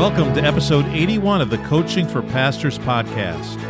Welcome 0.00 0.32
to 0.32 0.42
episode 0.42 0.86
81 0.86 1.42
of 1.42 1.50
the 1.50 1.58
Coaching 1.58 2.08
for 2.08 2.22
Pastors 2.22 2.78
podcast. 2.78 3.60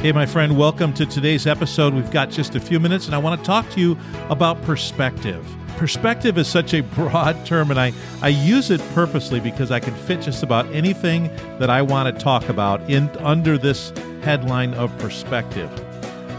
Hey, 0.00 0.10
my 0.12 0.24
friend, 0.24 0.56
welcome 0.56 0.94
to 0.94 1.04
today's 1.04 1.46
episode. 1.46 1.92
We've 1.92 2.10
got 2.10 2.30
just 2.30 2.54
a 2.54 2.60
few 2.60 2.80
minutes, 2.80 3.04
and 3.04 3.14
I 3.14 3.18
want 3.18 3.38
to 3.38 3.46
talk 3.46 3.68
to 3.72 3.80
you 3.80 3.98
about 4.30 4.62
perspective. 4.62 5.46
Perspective 5.76 6.38
is 6.38 6.48
such 6.48 6.72
a 6.72 6.80
broad 6.80 7.44
term, 7.44 7.70
and 7.70 7.78
I, 7.78 7.92
I 8.22 8.28
use 8.28 8.70
it 8.70 8.80
purposely 8.94 9.38
because 9.38 9.70
I 9.70 9.78
can 9.78 9.94
fit 9.94 10.22
just 10.22 10.42
about 10.42 10.64
anything 10.72 11.24
that 11.58 11.68
I 11.68 11.82
want 11.82 12.08
to 12.08 12.24
talk 12.24 12.48
about 12.48 12.80
in 12.88 13.10
under 13.18 13.58
this 13.58 13.90
headline 14.22 14.72
of 14.72 14.96
perspective. 14.96 15.70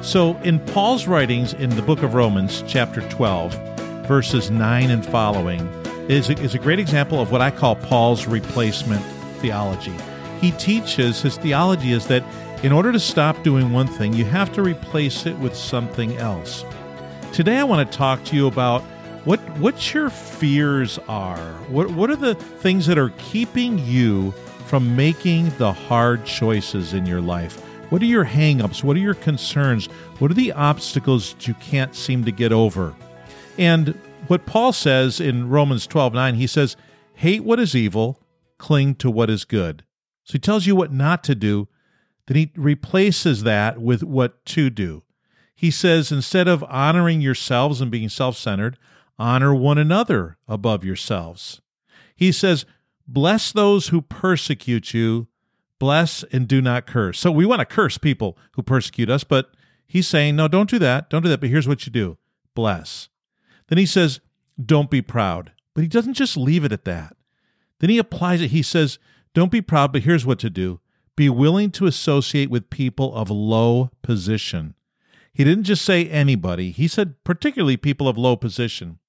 So, 0.02 0.36
in 0.38 0.60
Paul's 0.62 1.06
writings 1.06 1.54
in 1.54 1.70
the 1.70 1.84
book 1.84 2.02
of 2.02 2.16
Romans, 2.16 2.64
chapter 2.66 3.08
12, 3.10 3.67
verses 4.08 4.50
9 4.50 4.90
and 4.90 5.06
following, 5.06 5.68
is 6.08 6.30
a, 6.30 6.40
is 6.40 6.56
a 6.56 6.60
great 6.60 6.80
example 6.80 7.20
of 7.20 7.32
what 7.32 7.42
I 7.42 7.52
call 7.52 7.76
Paul's 7.76 8.26
replacement 8.28 9.04
theology. 9.40 9.96
He 10.40 10.52
teaches, 10.52 11.22
his 11.22 11.38
theology 11.38 11.92
is 11.92 12.08
that 12.08 12.24
in 12.64 12.72
order 12.72 12.92
to 12.92 13.00
stop 13.00 13.44
doing 13.44 13.72
one 13.72 13.88
thing, 13.88 14.14
you 14.14 14.26
have 14.26 14.52
to 14.54 14.64
replace 14.64 15.26
it 15.26 15.38
with 15.38 15.56
something 15.56 16.18
else. 16.18 16.64
Today, 17.34 17.58
I 17.58 17.64
want 17.64 17.90
to 17.90 17.98
talk 17.98 18.24
to 18.26 18.36
you 18.36 18.48
about 18.48 18.82
what 19.26 19.40
what 19.60 19.94
your 19.94 20.10
fears 20.10 20.98
are. 21.08 21.52
What 21.70 21.92
what 21.92 22.10
are 22.10 22.16
the 22.16 22.36
things 22.36 22.88
that 22.88 22.98
are 22.98 23.12
keeping 23.18 23.78
you 23.80 24.32
from 24.66 24.96
making 24.96 25.52
the 25.58 25.72
hard 25.72 26.26
choices 26.26 26.94
in 26.94 27.06
your 27.06 27.22
life? 27.22 27.62
What 27.92 28.02
are 28.02 28.06
your 28.06 28.26
hangups? 28.26 28.84
What 28.84 28.96
are 28.96 29.02
your 29.02 29.14
concerns? 29.14 29.88
What 30.20 30.32
are 30.32 30.34
the 30.34 30.54
obstacles 30.54 31.34
that 31.34 31.48
you 31.48 31.54
can't 31.56 31.94
seem 31.94 32.26
to 32.26 32.32
get 32.32 32.52
over? 32.52 32.96
And 33.58 34.00
what 34.28 34.46
Paul 34.46 34.74
says 34.74 35.20
in 35.20 35.50
Romans 35.50 35.88
12 35.88 36.14
9, 36.14 36.36
he 36.36 36.48
says, 36.48 36.76
Hate 37.16 37.44
what 37.44 37.60
is 37.60 37.76
evil, 37.76 38.22
cling 38.58 38.96
to 38.96 39.10
what 39.10 39.30
is 39.30 39.46
good. 39.46 39.84
So 40.24 40.34
he 40.34 40.40
tells 40.40 40.66
you 40.66 40.76
what 40.76 40.92
not 40.92 41.24
to 41.26 41.36
do 41.36 41.68
then 42.28 42.38
he 42.38 42.52
replaces 42.56 43.44
that 43.44 43.82
with 43.82 44.04
what 44.04 44.46
to 44.46 44.70
do. 44.70 45.04
He 45.56 45.72
says, 45.72 46.12
instead 46.12 46.48
of 46.48 46.64
honoring 46.66 47.22
yourselves 47.22 47.82
and 47.82 47.90
being 47.90 48.10
self 48.10 48.38
centered, 48.38 48.78
honor 49.18 49.56
one 49.56 49.78
another 49.78 50.38
above 50.48 50.84
yourselves. 50.84 51.62
He 52.16 52.32
says, 52.32 52.66
bless 53.08 53.52
those 53.52 53.88
who 53.88 54.02
persecute 54.02 54.94
you, 54.94 55.28
bless 55.80 56.24
and 56.24 56.48
do 56.48 56.62
not 56.62 56.86
curse. 56.86 57.20
So 57.20 57.32
we 57.32 57.46
want 57.46 57.60
to 57.60 57.66
curse 57.66 57.98
people 57.98 58.38
who 58.54 58.62
persecute 58.62 59.10
us, 59.10 59.24
but 59.24 59.52
he's 59.88 60.08
saying, 60.08 60.36
no, 60.36 60.48
don't 60.48 60.70
do 60.70 60.80
that. 60.80 61.10
Don't 61.10 61.24
do 61.24 61.30
that. 61.30 61.40
But 61.40 61.50
here's 61.50 61.68
what 61.68 61.86
you 61.88 61.92
do 61.92 62.18
bless. 62.54 63.10
Then 63.68 63.78
he 63.78 63.86
says, 63.86 64.20
don't 64.64 64.90
be 64.90 65.02
proud. 65.02 65.52
But 65.74 65.82
he 65.84 65.88
doesn't 65.88 66.16
just 66.16 66.38
leave 66.38 66.64
it 66.64 66.72
at 66.72 66.86
that. 66.86 67.16
Then 67.80 67.90
he 67.90 67.98
applies 67.98 68.42
it. 68.42 68.52
He 68.52 68.64
says, 68.64 68.98
don't 69.34 69.52
be 69.52 69.62
proud, 69.62 69.94
but 69.94 70.02
here's 70.02 70.26
what 70.26 70.40
to 70.40 70.50
do 70.50 70.80
be 71.16 71.30
willing 71.30 71.72
to 71.72 71.88
associate 71.88 72.50
with 72.50 72.70
people 72.70 73.14
of 73.16 73.30
low 73.30 73.90
position. 74.02 74.76
He 75.34 75.44
didn't 75.44 75.66
just 75.66 75.84
say 75.84 76.08
anybody, 76.10 76.72
he 76.72 76.88
said 76.88 77.24
particularly 77.24 77.78
people 77.78 78.08
of 78.08 78.18
low 78.18 78.36
position. 78.36 79.00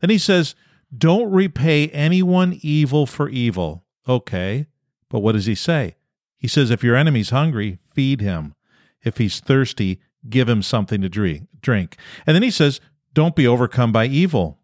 Then 0.00 0.10
he 0.10 0.18
says, 0.18 0.54
Don't 0.96 1.30
repay 1.30 1.88
anyone 1.88 2.58
evil 2.62 3.06
for 3.06 3.28
evil. 3.28 3.84
Okay, 4.08 4.66
but 5.08 5.20
what 5.20 5.32
does 5.32 5.46
he 5.46 5.54
say? 5.54 5.96
He 6.38 6.48
says, 6.48 6.70
If 6.70 6.82
your 6.82 6.96
enemy's 6.96 7.30
hungry, 7.30 7.78
feed 7.86 8.20
him. 8.20 8.54
If 9.02 9.18
he's 9.18 9.40
thirsty, 9.40 10.00
give 10.28 10.48
him 10.48 10.62
something 10.62 11.02
to 11.02 11.08
drink. 11.08 11.96
And 12.26 12.34
then 12.34 12.42
he 12.42 12.50
says, 12.50 12.80
Don't 13.14 13.36
be 13.36 13.46
overcome 13.46 13.92
by 13.92 14.06
evil. 14.06 14.58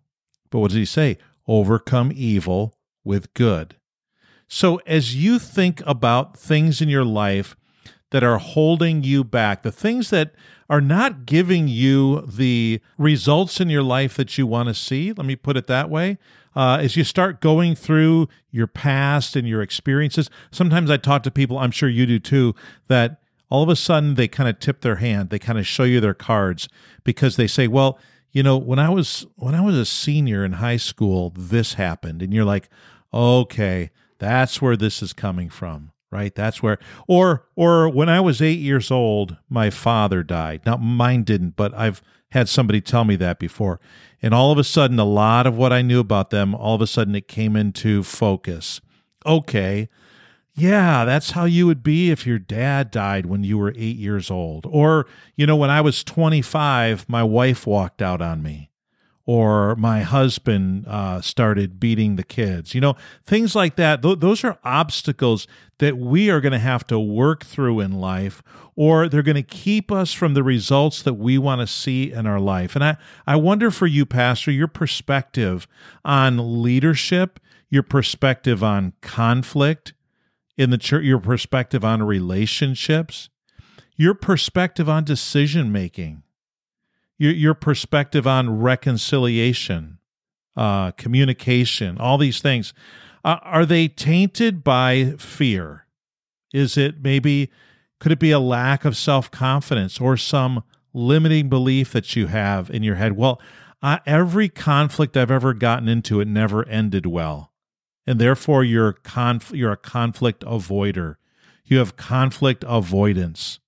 But 0.50 0.58
what 0.58 0.68
does 0.68 0.76
he 0.76 0.84
say? 0.84 1.16
Overcome 1.46 2.12
evil 2.14 2.74
with 3.04 3.32
good. 3.34 3.76
So, 4.48 4.80
as 4.86 5.14
you 5.14 5.38
think 5.38 5.80
about 5.86 6.36
things 6.36 6.82
in 6.82 6.88
your 6.88 7.04
life 7.04 7.56
that 8.10 8.24
are 8.24 8.38
holding 8.38 9.04
you 9.04 9.22
back, 9.22 9.62
the 9.62 9.70
things 9.70 10.10
that 10.10 10.34
are 10.68 10.80
not 10.80 11.24
giving 11.24 11.68
you 11.68 12.22
the 12.22 12.80
results 12.98 13.60
in 13.60 13.70
your 13.70 13.84
life 13.84 14.16
that 14.16 14.36
you 14.36 14.46
want 14.46 14.68
to 14.68 14.74
see, 14.74 15.12
let 15.12 15.24
me 15.24 15.36
put 15.36 15.56
it 15.56 15.68
that 15.68 15.88
way. 15.88 16.18
Uh, 16.56 16.78
as 16.80 16.96
you 16.96 17.04
start 17.04 17.40
going 17.40 17.76
through 17.76 18.28
your 18.50 18.66
past 18.66 19.36
and 19.36 19.46
your 19.46 19.62
experiences, 19.62 20.28
sometimes 20.50 20.90
I 20.90 20.96
talk 20.96 21.22
to 21.22 21.30
people, 21.30 21.58
I'm 21.58 21.70
sure 21.70 21.88
you 21.88 22.06
do 22.06 22.18
too, 22.18 22.56
that 22.88 23.20
all 23.50 23.62
of 23.62 23.68
a 23.68 23.76
sudden 23.76 24.16
they 24.16 24.26
kind 24.26 24.48
of 24.48 24.58
tip 24.58 24.80
their 24.80 24.96
hand, 24.96 25.30
they 25.30 25.38
kind 25.38 25.58
of 25.58 25.66
show 25.66 25.84
you 25.84 26.00
their 26.00 26.14
cards 26.14 26.68
because 27.04 27.36
they 27.36 27.46
say, 27.46 27.68
well, 27.68 27.98
you 28.32 28.42
know, 28.42 28.56
when 28.56 28.78
I 28.78 28.88
was 28.88 29.26
when 29.36 29.54
I 29.54 29.60
was 29.60 29.76
a 29.76 29.84
senior 29.84 30.44
in 30.44 30.54
high 30.54 30.76
school, 30.76 31.32
this 31.36 31.74
happened, 31.74 32.22
and 32.22 32.32
you're 32.32 32.44
like, 32.44 32.68
okay, 33.12 33.90
that's 34.18 34.62
where 34.62 34.76
this 34.76 35.02
is 35.02 35.12
coming 35.12 35.48
from, 35.48 35.92
right? 36.10 36.34
That's 36.34 36.62
where 36.62 36.78
or 37.06 37.46
or 37.56 37.88
when 37.88 38.08
I 38.08 38.20
was 38.20 38.40
8 38.40 38.58
years 38.58 38.90
old, 38.90 39.36
my 39.48 39.70
father 39.70 40.22
died. 40.22 40.62
Now 40.64 40.76
mine 40.76 41.24
didn't, 41.24 41.56
but 41.56 41.74
I've 41.74 42.02
had 42.30 42.48
somebody 42.48 42.80
tell 42.80 43.04
me 43.04 43.16
that 43.16 43.38
before. 43.38 43.80
And 44.22 44.32
all 44.32 44.52
of 44.52 44.58
a 44.58 44.64
sudden 44.64 44.98
a 44.98 45.04
lot 45.04 45.46
of 45.46 45.56
what 45.56 45.72
I 45.72 45.82
knew 45.82 45.98
about 45.98 46.30
them, 46.30 46.54
all 46.54 46.76
of 46.76 46.82
a 46.82 46.86
sudden 46.86 47.14
it 47.16 47.26
came 47.26 47.56
into 47.56 48.02
focus. 48.02 48.80
Okay, 49.26 49.88
yeah, 50.54 51.04
that's 51.04 51.32
how 51.32 51.44
you 51.44 51.66
would 51.66 51.82
be 51.82 52.10
if 52.10 52.26
your 52.26 52.38
dad 52.38 52.90
died 52.90 53.26
when 53.26 53.44
you 53.44 53.56
were 53.58 53.72
eight 53.76 53.96
years 53.96 54.30
old. 54.30 54.66
Or, 54.68 55.06
you 55.36 55.46
know, 55.46 55.56
when 55.56 55.70
I 55.70 55.80
was 55.80 56.04
25, 56.04 57.08
my 57.08 57.22
wife 57.22 57.66
walked 57.66 58.02
out 58.02 58.20
on 58.20 58.42
me 58.42 58.70
or 59.26 59.76
my 59.76 60.02
husband 60.02 60.84
uh, 60.88 61.20
started 61.20 61.78
beating 61.78 62.16
the 62.16 62.24
kids. 62.24 62.74
You 62.74 62.80
know, 62.80 62.96
things 63.24 63.54
like 63.54 63.76
that. 63.76 64.02
Th- 64.02 64.18
those 64.18 64.42
are 64.42 64.58
obstacles 64.64 65.46
that 65.78 65.96
we 65.96 66.30
are 66.30 66.40
going 66.40 66.52
to 66.52 66.58
have 66.58 66.84
to 66.88 66.98
work 66.98 67.44
through 67.44 67.78
in 67.78 67.92
life, 67.92 68.42
or 68.74 69.08
they're 69.08 69.22
going 69.22 69.36
to 69.36 69.42
keep 69.44 69.92
us 69.92 70.12
from 70.12 70.34
the 70.34 70.42
results 70.42 71.02
that 71.02 71.14
we 71.14 71.38
want 71.38 71.60
to 71.60 71.66
see 71.68 72.10
in 72.10 72.26
our 72.26 72.40
life. 72.40 72.74
And 72.74 72.84
I, 72.84 72.96
I 73.24 73.36
wonder 73.36 73.70
for 73.70 73.86
you, 73.86 74.04
Pastor, 74.04 74.50
your 74.50 74.66
perspective 74.66 75.68
on 76.04 76.60
leadership, 76.60 77.38
your 77.68 77.84
perspective 77.84 78.64
on 78.64 78.94
conflict 79.00 79.92
in 80.60 80.70
the 80.70 80.78
church, 80.78 81.04
your 81.04 81.18
perspective 81.18 81.84
on 81.84 82.02
relationships, 82.02 83.28
your 83.96 84.14
perspective 84.14 84.88
on 84.88 85.04
decision 85.04 85.72
making 85.72 86.22
your 87.20 87.32
your 87.32 87.54
perspective 87.54 88.26
on 88.26 88.60
reconciliation, 88.60 89.98
uh, 90.56 90.90
communication, 90.92 91.98
all 91.98 92.16
these 92.16 92.40
things, 92.40 92.72
uh, 93.24 93.36
are 93.42 93.66
they 93.66 93.86
tainted 93.86 94.64
by 94.64 95.14
fear? 95.18 95.86
Is 96.52 96.78
it 96.78 97.02
maybe 97.02 97.50
could 98.00 98.10
it 98.10 98.18
be 98.18 98.30
a 98.30 98.40
lack 98.40 98.86
of 98.86 98.96
self 98.96 99.30
confidence 99.30 100.00
or 100.00 100.16
some 100.16 100.64
limiting 100.94 101.50
belief 101.50 101.92
that 101.92 102.16
you 102.16 102.26
have 102.28 102.70
in 102.70 102.82
your 102.82 102.94
head? 102.96 103.16
Well, 103.16 103.40
uh, 103.82 103.98
every 104.06 104.48
conflict 104.48 105.16
I've 105.16 105.30
ever 105.30 105.52
gotten 105.52 105.88
into, 105.88 106.20
it 106.20 106.28
never 106.28 106.66
ended 106.68 107.04
well, 107.04 107.49
and 108.06 108.18
therefore 108.18 108.64
you're 108.64 108.92
conf- 108.92 109.52
you're 109.52 109.72
a 109.72 109.76
conflict 109.76 110.44
avoider. 110.44 111.16
You 111.64 111.78
have 111.78 111.96
conflict 111.96 112.64
avoidance. 112.66 113.60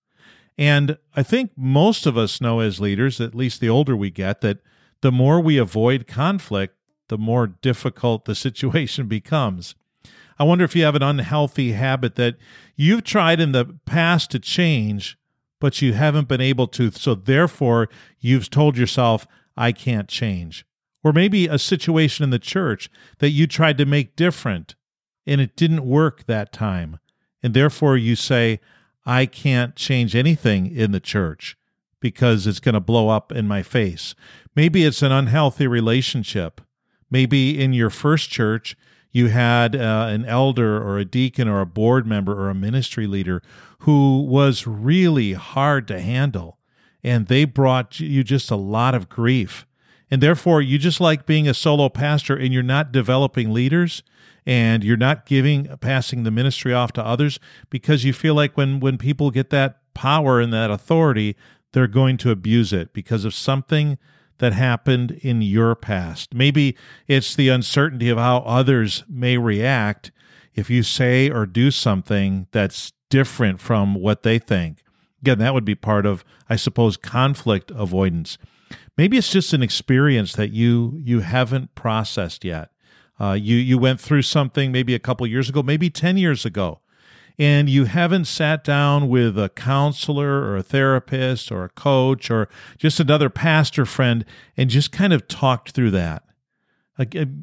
And 0.58 0.98
I 1.14 1.22
think 1.22 1.52
most 1.56 2.06
of 2.06 2.18
us 2.18 2.40
know 2.40 2.60
as 2.60 2.80
leaders, 2.80 3.20
at 3.20 3.34
least 3.34 3.60
the 3.60 3.68
older 3.68 3.96
we 3.96 4.10
get, 4.10 4.40
that 4.42 4.58
the 5.00 5.12
more 5.12 5.40
we 5.40 5.56
avoid 5.58 6.06
conflict, 6.06 6.76
the 7.08 7.18
more 7.18 7.46
difficult 7.46 8.24
the 8.24 8.34
situation 8.46 9.06
becomes. 9.06 9.74
I 10.38 10.44
wonder 10.44 10.64
if 10.64 10.74
you 10.74 10.84
have 10.84 10.96
an 10.96 11.02
unhealthy 11.02 11.72
habit 11.72 12.16
that 12.16 12.36
you've 12.74 13.04
tried 13.04 13.40
in 13.40 13.52
the 13.52 13.78
past 13.86 14.30
to 14.32 14.38
change, 14.38 15.16
but 15.60 15.80
you 15.80 15.92
haven't 15.92 16.28
been 16.28 16.40
able 16.40 16.66
to. 16.68 16.90
So 16.90 17.14
therefore, 17.14 17.88
you've 18.18 18.50
told 18.50 18.76
yourself, 18.76 19.26
I 19.56 19.72
can't 19.72 20.08
change. 20.08 20.66
Or 21.04 21.12
maybe 21.12 21.46
a 21.46 21.58
situation 21.58 22.22
in 22.22 22.30
the 22.30 22.38
church 22.38 22.88
that 23.18 23.30
you 23.30 23.46
tried 23.46 23.78
to 23.78 23.84
make 23.84 24.16
different 24.16 24.76
and 25.26 25.40
it 25.40 25.56
didn't 25.56 25.86
work 25.86 26.26
that 26.26 26.52
time. 26.52 26.98
And 27.42 27.54
therefore, 27.54 27.96
you 27.96 28.16
say, 28.16 28.60
I 29.04 29.26
can't 29.26 29.74
change 29.76 30.14
anything 30.14 30.66
in 30.66 30.92
the 30.92 31.00
church 31.00 31.56
because 32.00 32.46
it's 32.46 32.60
going 32.60 32.74
to 32.74 32.80
blow 32.80 33.08
up 33.08 33.32
in 33.32 33.48
my 33.48 33.62
face. 33.62 34.14
Maybe 34.54 34.84
it's 34.84 35.02
an 35.02 35.12
unhealthy 35.12 35.66
relationship. 35.66 36.60
Maybe 37.10 37.60
in 37.60 37.72
your 37.72 37.90
first 37.90 38.30
church, 38.30 38.76
you 39.10 39.28
had 39.28 39.76
uh, 39.76 40.06
an 40.08 40.24
elder 40.24 40.82
or 40.82 40.98
a 40.98 41.04
deacon 41.04 41.46
or 41.48 41.60
a 41.60 41.66
board 41.66 42.06
member 42.06 42.32
or 42.32 42.48
a 42.48 42.54
ministry 42.54 43.06
leader 43.06 43.42
who 43.80 44.22
was 44.22 44.66
really 44.66 45.34
hard 45.34 45.86
to 45.88 46.00
handle, 46.00 46.58
and 47.04 47.26
they 47.26 47.44
brought 47.44 48.00
you 48.00 48.24
just 48.24 48.50
a 48.50 48.56
lot 48.56 48.94
of 48.94 49.08
grief. 49.08 49.66
And 50.12 50.22
therefore, 50.22 50.60
you 50.60 50.76
just 50.76 51.00
like 51.00 51.24
being 51.24 51.48
a 51.48 51.54
solo 51.54 51.88
pastor 51.88 52.36
and 52.36 52.52
you're 52.52 52.62
not 52.62 52.92
developing 52.92 53.50
leaders, 53.50 54.02
and 54.44 54.84
you're 54.84 54.98
not 54.98 55.24
giving 55.24 55.64
passing 55.80 56.24
the 56.24 56.30
ministry 56.30 56.74
off 56.74 56.92
to 56.92 57.06
others 57.06 57.40
because 57.70 58.04
you 58.04 58.12
feel 58.12 58.34
like 58.34 58.54
when 58.54 58.78
when 58.78 58.98
people 58.98 59.30
get 59.30 59.48
that 59.48 59.78
power 59.94 60.38
and 60.38 60.52
that 60.52 60.70
authority 60.70 61.34
they're 61.72 61.86
going 61.86 62.18
to 62.18 62.30
abuse 62.30 62.72
it 62.74 62.92
because 62.92 63.24
of 63.24 63.32
something 63.32 63.96
that 64.38 64.52
happened 64.52 65.12
in 65.22 65.40
your 65.40 65.74
past. 65.74 66.34
Maybe 66.34 66.76
it's 67.06 67.34
the 67.34 67.48
uncertainty 67.48 68.10
of 68.10 68.18
how 68.18 68.38
others 68.38 69.04
may 69.08 69.38
react 69.38 70.12
if 70.54 70.68
you 70.68 70.82
say 70.82 71.30
or 71.30 71.46
do 71.46 71.70
something 71.70 72.48
that's 72.52 72.92
different 73.08 73.60
from 73.60 73.94
what 73.94 74.24
they 74.24 74.38
think. 74.38 74.82
Again, 75.22 75.38
that 75.38 75.54
would 75.54 75.64
be 75.64 75.74
part 75.74 76.04
of, 76.04 76.24
I 76.50 76.56
suppose, 76.56 76.98
conflict 76.98 77.70
avoidance. 77.70 78.36
Maybe 78.96 79.16
it's 79.16 79.30
just 79.30 79.52
an 79.52 79.62
experience 79.62 80.34
that 80.34 80.52
you 80.52 81.00
you 81.02 81.20
haven't 81.20 81.74
processed 81.74 82.44
yet. 82.44 82.70
Uh, 83.20 83.32
you 83.32 83.56
you 83.56 83.78
went 83.78 84.00
through 84.00 84.22
something 84.22 84.72
maybe 84.72 84.94
a 84.94 84.98
couple 84.98 85.26
years 85.26 85.48
ago, 85.48 85.62
maybe 85.62 85.88
ten 85.88 86.16
years 86.16 86.44
ago, 86.44 86.80
and 87.38 87.68
you 87.70 87.84
haven't 87.84 88.26
sat 88.26 88.64
down 88.64 89.08
with 89.08 89.38
a 89.38 89.48
counselor 89.50 90.42
or 90.42 90.56
a 90.56 90.62
therapist 90.62 91.50
or 91.50 91.64
a 91.64 91.70
coach 91.70 92.30
or 92.30 92.48
just 92.76 93.00
another 93.00 93.30
pastor 93.30 93.86
friend 93.86 94.24
and 94.56 94.68
just 94.70 94.92
kind 94.92 95.12
of 95.12 95.26
talked 95.28 95.70
through 95.70 95.92
that. 95.92 96.22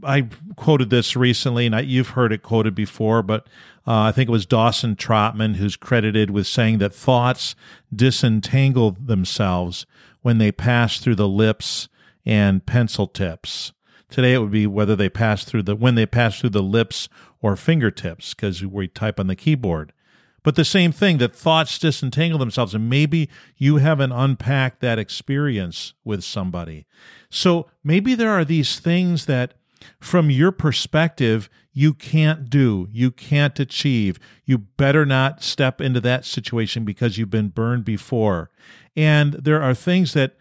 I, 0.04 0.28
quoted 0.56 0.90
this 0.90 1.16
recently, 1.16 1.66
and 1.66 1.76
I, 1.76 1.82
you've 1.82 2.10
heard 2.10 2.32
it 2.32 2.44
quoted 2.44 2.76
before, 2.76 3.24
but 3.24 3.48
uh, 3.88 4.04
I 4.04 4.12
think 4.12 4.30
it 4.30 4.32
was 4.32 4.46
Dawson 4.46 4.96
Trotman 4.96 5.56
who's 5.56 5.76
credited 5.76 6.30
with 6.30 6.48
saying 6.48 6.78
that 6.78 6.94
thoughts 6.94 7.56
disentangle 7.94 8.96
themselves 9.00 9.86
when 10.22 10.38
they 10.38 10.52
pass 10.52 11.00
through 11.00 11.16
the 11.16 11.28
lips 11.28 11.88
and 12.26 12.66
pencil 12.66 13.08
tips. 13.08 13.74
Today 14.10 14.34
it 14.34 14.40
would 14.40 14.52
be 14.52 14.68
whether 14.68 14.96
they 14.96 15.10
pass 15.10 15.44
through 15.44 15.64
the 15.64 15.76
when 15.76 15.96
they 15.96 16.06
pass 16.06 16.40
through 16.40 16.50
the 16.50 16.64
lips 16.64 17.10
or 17.42 17.56
fingertips 17.56 18.34
because 18.34 18.66
we 18.66 18.88
type 18.88 19.20
on 19.20 19.28
the 19.28 19.36
keyboard. 19.36 19.94
But 20.42 20.56
the 20.56 20.66
same 20.66 20.92
thing 20.92 21.18
that 21.18 21.36
thoughts 21.36 21.78
disentangle 21.78 22.40
themselves, 22.40 22.74
and 22.74 22.90
maybe 22.90 23.30
you 23.58 23.78
haven't 23.78 24.12
unpacked 24.12 24.80
that 24.82 24.98
experience 24.98 25.94
with 26.04 26.24
somebody. 26.24 26.88
So 27.30 27.68
maybe 27.84 28.16
there 28.16 28.32
are 28.32 28.46
these 28.46 28.80
things 28.80 29.26
that, 29.26 29.54
from 30.00 30.30
your 30.30 30.52
perspective, 30.52 31.50
you 31.80 31.94
can't 31.94 32.50
do, 32.50 32.90
you 32.92 33.10
can't 33.10 33.58
achieve. 33.58 34.20
You 34.44 34.58
better 34.58 35.06
not 35.06 35.42
step 35.42 35.80
into 35.80 36.02
that 36.02 36.26
situation 36.26 36.84
because 36.84 37.18
you've 37.18 37.30
been 37.30 37.48
burned 37.48 37.86
before. 37.86 38.52
And 38.98 39.36
there 39.36 39.62
are 39.62 39.74
things 39.74 40.12
that 40.12 40.36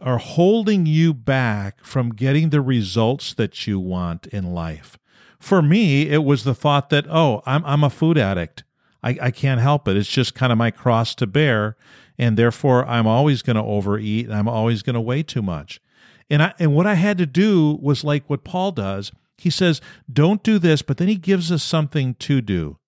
are 0.00 0.18
holding 0.18 0.84
you 0.84 1.14
back 1.14 1.84
from 1.84 2.10
getting 2.10 2.50
the 2.50 2.60
results 2.60 3.32
that 3.34 3.64
you 3.64 3.78
want 3.78 4.26
in 4.26 4.54
life. 4.54 4.98
For 5.38 5.62
me, 5.62 6.08
it 6.08 6.24
was 6.24 6.42
the 6.42 6.52
thought 6.52 6.90
that, 6.90 7.06
oh, 7.08 7.42
I'm, 7.46 7.64
I'm 7.64 7.84
a 7.84 7.90
food 7.90 8.18
addict. 8.18 8.64
I, 9.04 9.16
I 9.22 9.30
can't 9.30 9.60
help 9.60 9.86
it. 9.86 9.96
It's 9.96 10.08
just 10.08 10.34
kind 10.34 10.50
of 10.50 10.58
my 10.58 10.72
cross 10.72 11.14
to 11.14 11.28
bear. 11.28 11.76
And 12.18 12.36
therefore, 12.36 12.84
I'm 12.86 13.06
always 13.06 13.42
going 13.42 13.54
to 13.54 13.62
overeat 13.62 14.26
and 14.26 14.34
I'm 14.34 14.48
always 14.48 14.82
going 14.82 14.94
to 14.94 15.00
weigh 15.00 15.22
too 15.22 15.42
much. 15.42 15.80
And, 16.28 16.42
I, 16.42 16.54
and 16.58 16.74
what 16.74 16.88
I 16.88 16.94
had 16.94 17.18
to 17.18 17.26
do 17.26 17.78
was 17.80 18.02
like 18.02 18.28
what 18.28 18.42
Paul 18.42 18.72
does. 18.72 19.12
He 19.42 19.50
says, 19.50 19.80
don't 20.10 20.42
do 20.42 20.58
this, 20.58 20.82
but 20.82 20.98
then 20.98 21.08
he 21.08 21.16
gives 21.16 21.50
us 21.50 21.62
something 21.62 22.14
to 22.14 22.40
do. 22.40 22.78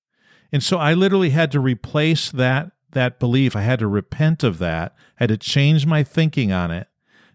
And 0.52 0.62
so 0.62 0.78
I 0.78 0.94
literally 0.94 1.30
had 1.30 1.50
to 1.52 1.60
replace 1.60 2.30
that 2.30 2.70
that 2.92 3.18
belief. 3.18 3.56
I 3.56 3.62
had 3.62 3.80
to 3.80 3.88
repent 3.88 4.44
of 4.44 4.58
that, 4.58 4.94
I 5.18 5.24
had 5.24 5.30
to 5.30 5.36
change 5.36 5.84
my 5.84 6.04
thinking 6.04 6.52
on 6.52 6.70
it. 6.70 6.86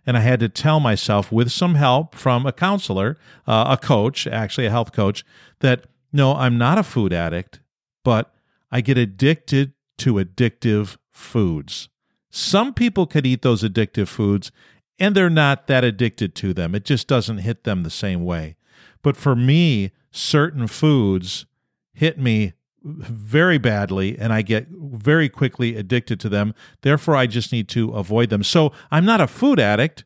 And 0.05 0.15
I 0.17 0.21
had 0.21 0.39
to 0.39 0.47
tell 0.49 0.79
myself, 0.79 1.31
with 1.31 1.51
some 1.51 1.75
help 1.75 2.15
from 2.15 2.45
a 2.45 2.53
counselor, 2.53 3.17
uh, 3.45 3.77
a 3.77 3.85
coach, 3.85 4.25
actually 4.25 4.65
a 4.65 4.71
health 4.71 4.93
coach, 4.93 5.25
that 5.59 5.85
no, 6.11 6.33
I'm 6.33 6.57
not 6.57 6.77
a 6.77 6.83
food 6.83 7.11
addict, 7.11 7.59
but 8.03 8.33
I 8.71 8.79
get 8.81 8.97
addicted 8.97 9.73
to 9.99 10.13
addictive 10.13 10.97
foods. 11.11 11.89
Some 12.31 12.73
people 12.73 13.05
could 13.05 13.25
eat 13.25 13.41
those 13.41 13.61
addictive 13.61 14.07
foods 14.07 14.51
and 14.97 15.15
they're 15.15 15.29
not 15.29 15.67
that 15.67 15.83
addicted 15.83 16.35
to 16.35 16.53
them. 16.53 16.75
It 16.75 16.85
just 16.85 17.07
doesn't 17.07 17.39
hit 17.39 17.63
them 17.63 17.83
the 17.83 17.89
same 17.89 18.23
way. 18.23 18.55
But 19.01 19.15
for 19.17 19.35
me, 19.35 19.91
certain 20.11 20.67
foods 20.67 21.45
hit 21.93 22.17
me 22.17 22.53
very 22.83 23.57
badly 23.57 24.17
and 24.17 24.31
I 24.31 24.41
get 24.41 24.67
very 24.69 25.29
quickly 25.29 25.75
addicted 25.75 26.19
to 26.21 26.29
them. 26.29 26.53
Therefore, 26.81 27.15
I 27.15 27.27
just 27.27 27.51
need 27.51 27.67
to 27.69 27.91
avoid 27.91 28.29
them. 28.29 28.43
So 28.43 28.71
I'm 28.89 29.05
not 29.05 29.21
a 29.21 29.27
food 29.27 29.59
addict. 29.59 30.05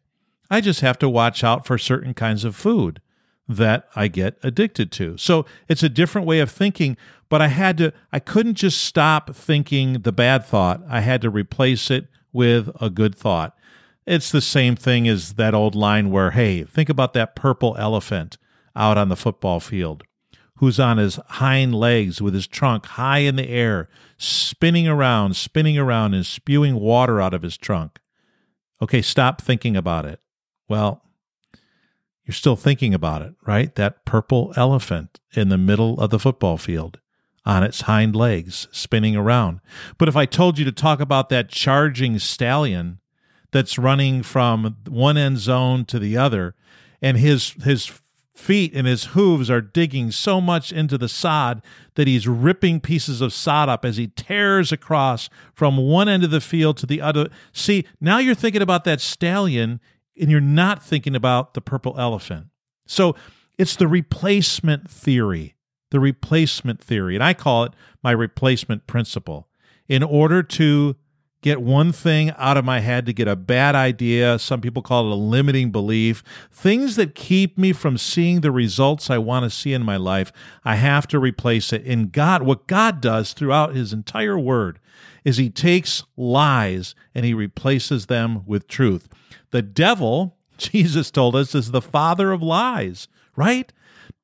I 0.49 0.61
just 0.61 0.81
have 0.81 0.97
to 0.99 1.09
watch 1.09 1.43
out 1.43 1.65
for 1.65 1.77
certain 1.77 2.13
kinds 2.13 2.43
of 2.43 2.55
food 2.55 3.01
that 3.47 3.87
I 3.95 4.07
get 4.07 4.37
addicted 4.41 4.91
to. 4.93 5.17
So 5.17 5.45
it's 5.67 5.83
a 5.83 5.89
different 5.89 6.27
way 6.27 6.39
of 6.39 6.49
thinking, 6.49 6.97
but 7.29 7.41
I 7.41 7.47
had 7.47 7.77
to, 7.79 7.93
I 8.11 8.19
couldn't 8.19 8.55
just 8.55 8.83
stop 8.83 9.35
thinking 9.35 10.01
the 10.01 10.11
bad 10.11 10.45
thought. 10.45 10.81
I 10.87 11.01
had 11.01 11.21
to 11.21 11.29
replace 11.29 11.91
it 11.91 12.07
with 12.31 12.69
a 12.81 12.89
good 12.89 13.15
thought. 13.15 13.55
It's 14.05 14.31
the 14.31 14.41
same 14.41 14.75
thing 14.75 15.07
as 15.07 15.33
that 15.33 15.53
old 15.53 15.75
line 15.75 16.09
where, 16.09 16.31
hey, 16.31 16.63
think 16.63 16.89
about 16.89 17.13
that 17.13 17.35
purple 17.35 17.75
elephant 17.77 18.37
out 18.75 18.97
on 18.97 19.09
the 19.09 19.15
football 19.15 19.59
field 19.59 20.03
who's 20.57 20.79
on 20.79 20.97
his 20.97 21.15
hind 21.27 21.75
legs 21.75 22.21
with 22.21 22.33
his 22.33 22.47
trunk 22.47 22.85
high 22.85 23.19
in 23.19 23.35
the 23.35 23.49
air, 23.49 23.89
spinning 24.17 24.87
around, 24.87 25.35
spinning 25.35 25.77
around, 25.77 26.13
and 26.13 26.25
spewing 26.25 26.75
water 26.75 27.19
out 27.19 27.33
of 27.33 27.41
his 27.41 27.57
trunk. 27.57 27.99
Okay, 28.81 29.01
stop 29.01 29.41
thinking 29.41 29.75
about 29.75 30.05
it. 30.05 30.21
Well, 30.69 31.03
you're 32.25 32.33
still 32.33 32.55
thinking 32.55 32.93
about 32.93 33.21
it, 33.21 33.33
right? 33.45 33.75
That 33.75 34.05
purple 34.05 34.53
elephant 34.55 35.19
in 35.35 35.49
the 35.49 35.57
middle 35.57 35.99
of 35.99 36.11
the 36.11 36.19
football 36.19 36.57
field 36.57 36.99
on 37.45 37.63
its 37.63 37.81
hind 37.81 38.15
legs, 38.15 38.67
spinning 38.71 39.17
around. 39.17 39.59
But 39.97 40.07
if 40.07 40.15
I 40.15 40.25
told 40.25 40.57
you 40.57 40.63
to 40.63 40.71
talk 40.71 41.01
about 41.01 41.27
that 41.29 41.49
charging 41.49 42.19
stallion 42.19 42.99
that's 43.51 43.77
running 43.77 44.23
from 44.23 44.77
one 44.87 45.17
end 45.17 45.39
zone 45.39 45.83
to 45.85 45.99
the 45.99 46.15
other, 46.15 46.55
and 47.01 47.17
his 47.17 47.51
his 47.63 47.99
feet 48.33 48.73
and 48.73 48.87
his 48.87 49.05
hooves 49.05 49.49
are 49.49 49.61
digging 49.61 50.11
so 50.11 50.41
much 50.41 50.71
into 50.71 50.97
the 50.97 51.07
sod 51.07 51.61
that 51.95 52.07
he's 52.07 52.27
ripping 52.27 52.79
pieces 52.79 53.21
of 53.21 53.31
sod 53.31 53.69
up 53.69 53.85
as 53.85 53.97
he 53.97 54.07
tears 54.07 54.71
across 54.71 55.29
from 55.53 55.77
one 55.77 56.09
end 56.09 56.23
of 56.23 56.31
the 56.31 56.41
field 56.41 56.77
to 56.77 56.85
the 56.85 57.01
other. 57.01 57.29
See, 57.51 57.85
now 58.01 58.17
you're 58.17 58.35
thinking 58.35 58.61
about 58.61 58.85
that 58.85 59.01
stallion 59.01 59.79
and 60.19 60.31
you're 60.31 60.41
not 60.41 60.83
thinking 60.83 61.15
about 61.15 61.53
the 61.53 61.61
purple 61.61 61.95
elephant. 61.99 62.47
So 62.87 63.15
it's 63.57 63.75
the 63.75 63.87
replacement 63.87 64.89
theory, 64.89 65.55
the 65.91 65.99
replacement 65.99 66.83
theory. 66.83 67.15
And 67.15 67.23
I 67.23 67.33
call 67.33 67.63
it 67.65 67.73
my 68.03 68.11
replacement 68.11 68.87
principle. 68.87 69.47
In 69.87 70.01
order 70.01 70.41
to 70.41 70.95
get 71.43 71.61
one 71.61 71.91
thing 71.91 72.31
out 72.37 72.57
of 72.57 72.65
my 72.65 72.79
head 72.79 73.05
to 73.05 73.13
get 73.13 73.27
a 73.27 73.35
bad 73.35 73.75
idea. 73.75 74.39
Some 74.39 74.61
people 74.61 74.81
call 74.81 75.05
it 75.05 75.11
a 75.11 75.15
limiting 75.15 75.71
belief. 75.71 76.23
Things 76.49 76.95
that 76.95 77.13
keep 77.13 77.57
me 77.57 77.73
from 77.73 77.97
seeing 77.97 78.41
the 78.41 78.51
results 78.51 79.09
I 79.09 79.17
want 79.19 79.43
to 79.43 79.49
see 79.49 79.73
in 79.73 79.83
my 79.83 79.97
life, 79.97 80.31
I 80.63 80.75
have 80.75 81.05
to 81.09 81.19
replace 81.19 81.71
it. 81.73 81.83
In 81.83 82.07
God, 82.07 82.43
what 82.43 82.65
God 82.65 83.01
does 83.01 83.33
throughout 83.33 83.75
his 83.75 83.93
entire 83.93 84.39
word 84.39 84.79
is 85.25 85.37
he 85.37 85.49
takes 85.49 86.03
lies 86.15 86.95
and 87.13 87.25
he 87.25 87.33
replaces 87.33 88.05
them 88.05 88.45
with 88.45 88.67
truth. 88.67 89.09
The 89.51 89.61
devil, 89.61 90.37
Jesus 90.57 91.11
told 91.11 91.35
us, 91.35 91.53
is 91.53 91.71
the 91.71 91.81
father 91.81 92.31
of 92.31 92.41
lies, 92.41 93.09
right? 93.35 93.71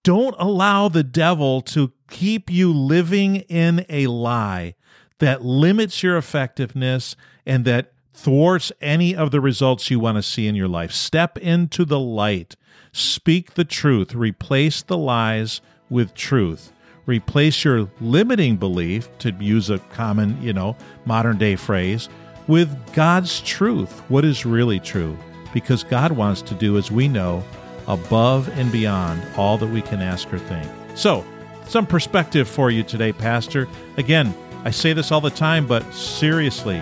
Don't 0.03 0.35
allow 0.39 0.87
the 0.87 1.03
devil 1.03 1.61
to 1.63 1.91
keep 2.09 2.49
you 2.49 2.73
living 2.73 3.37
in 3.49 3.85
a 3.89 4.07
lie 4.07 4.75
that 5.19 5.43
limits 5.43 6.01
your 6.03 6.17
effectiveness 6.17 7.15
and 7.45 7.65
that 7.65 7.91
thwarts 8.13 8.71
any 8.81 9.15
of 9.15 9.31
the 9.31 9.39
results 9.39 9.89
you 9.89 9.99
want 9.99 10.17
to 10.17 10.23
see 10.23 10.47
in 10.47 10.55
your 10.55 10.67
life. 10.67 10.91
Step 10.91 11.37
into 11.37 11.85
the 11.85 11.99
light. 11.99 12.55
Speak 12.91 13.53
the 13.53 13.63
truth. 13.63 14.13
Replace 14.13 14.81
the 14.81 14.97
lies 14.97 15.61
with 15.89 16.13
truth. 16.13 16.73
Replace 17.05 17.63
your 17.63 17.89
limiting 18.01 18.57
belief, 18.57 19.09
to 19.19 19.31
use 19.39 19.69
a 19.69 19.79
common, 19.79 20.39
you 20.41 20.53
know, 20.53 20.75
modern 21.05 21.37
day 21.37 21.55
phrase, 21.55 22.07
with 22.47 22.93
God's 22.93 23.41
truth. 23.41 24.01
What 24.09 24.25
is 24.25 24.45
really 24.45 24.79
true? 24.79 25.17
Because 25.53 25.83
God 25.83 26.11
wants 26.11 26.41
to 26.43 26.53
do, 26.53 26.77
as 26.77 26.91
we 26.91 27.07
know, 27.07 27.43
above 27.87 28.47
and 28.49 28.71
beyond 28.71 29.23
all 29.35 29.57
that 29.57 29.67
we 29.67 29.81
can 29.81 30.01
ask 30.01 30.31
or 30.31 30.39
think. 30.39 30.69
So, 30.95 31.25
some 31.67 31.87
perspective 31.87 32.47
for 32.47 32.69
you 32.69 32.83
today, 32.83 33.11
Pastor. 33.11 33.67
Again, 33.97 34.33
I 34.65 34.71
say 34.71 34.93
this 34.93 35.11
all 35.11 35.21
the 35.21 35.29
time, 35.29 35.65
but 35.67 35.93
seriously, 35.93 36.81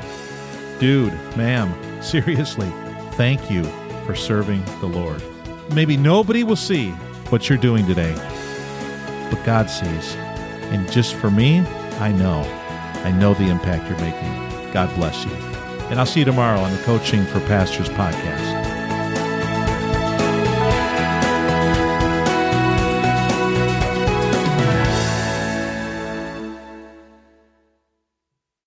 dude, 0.79 1.13
ma'am, 1.35 2.01
seriously, 2.01 2.71
thank 3.13 3.51
you 3.51 3.63
for 4.05 4.15
serving 4.15 4.63
the 4.79 4.87
Lord. 4.87 5.21
Maybe 5.73 5.97
nobody 5.97 6.43
will 6.43 6.55
see 6.55 6.91
what 7.29 7.49
you're 7.49 7.57
doing 7.57 7.85
today, 7.85 8.13
but 9.29 9.43
God 9.43 9.69
sees. 9.69 10.15
And 10.71 10.89
just 10.91 11.15
for 11.15 11.29
me, 11.29 11.59
I 11.99 12.11
know. 12.11 12.41
I 13.03 13.11
know 13.11 13.33
the 13.33 13.49
impact 13.49 13.89
you're 13.89 13.99
making. 13.99 14.71
God 14.73 14.93
bless 14.95 15.23
you. 15.25 15.31
And 15.89 15.99
I'll 15.99 16.05
see 16.05 16.19
you 16.19 16.25
tomorrow 16.25 16.59
on 16.59 16.75
the 16.75 16.83
Coaching 16.83 17.25
for 17.25 17.39
Pastors 17.41 17.89
podcast. 17.89 18.56